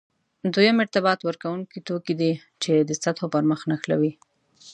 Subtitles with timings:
[0.53, 4.11] دویم ارتباط ورکوونکي توکي دي چې د سطحو پرمخ نښلوي.